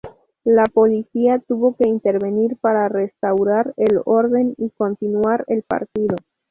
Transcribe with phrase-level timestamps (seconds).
[0.45, 6.15] La policía tuvo que intervenir para restaurar el orden y continuar el partido.